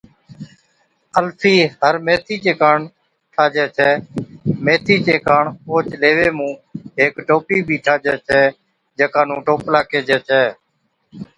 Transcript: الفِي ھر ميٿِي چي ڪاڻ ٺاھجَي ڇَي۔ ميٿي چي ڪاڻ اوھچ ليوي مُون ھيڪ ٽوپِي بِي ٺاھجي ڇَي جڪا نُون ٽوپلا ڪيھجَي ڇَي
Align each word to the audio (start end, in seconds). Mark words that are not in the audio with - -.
الفِي 1.19 1.55
ھر 1.79 1.95
ميٿِي 2.05 2.35
چي 2.43 2.53
ڪاڻ 2.61 2.77
ٺاھجَي 3.33 3.65
ڇَي۔ 3.75 3.91
ميٿي 4.65 4.95
چي 5.05 5.15
ڪاڻ 5.27 5.43
اوھچ 5.69 5.87
ليوي 6.01 6.29
مُون 6.37 6.53
ھيڪ 6.99 7.13
ٽوپِي 7.27 7.57
بِي 7.67 7.75
ٺاھجي 7.85 8.13
ڇَي 8.27 8.41
جڪا 8.97 9.21
نُون 9.27 9.39
ٽوپلا 9.47 9.79
ڪيھجَي 9.89 10.17
ڇَي 10.27 10.43